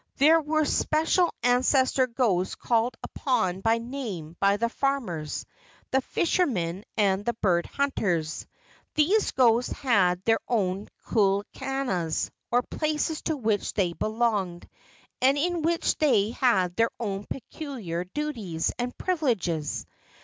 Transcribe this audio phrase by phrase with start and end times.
[0.17, 5.45] There were special ancestor ghosts called upon by name by the farmers,
[5.91, 8.47] the fishermen, and the bird hunters.
[8.95, 14.67] These ghosts had their own kuleanas, or places to which they belonged,
[15.21, 19.85] and in which they had their own peculiar duties and privileges.